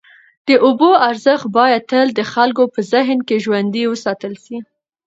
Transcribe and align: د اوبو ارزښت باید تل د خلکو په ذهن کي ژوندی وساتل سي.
د 0.47 0.49
اوبو 0.65 0.89
ارزښت 1.09 1.45
باید 1.57 1.81
تل 1.91 2.07
د 2.15 2.21
خلکو 2.33 2.63
په 2.73 2.79
ذهن 2.93 3.17
کي 3.27 3.35
ژوندی 3.45 3.83
وساتل 3.87 4.33
سي. 4.45 4.57